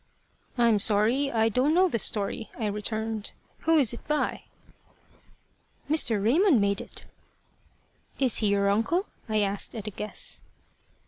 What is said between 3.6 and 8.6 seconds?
"Who is it by?" "Mr. Raymond made it." "Is he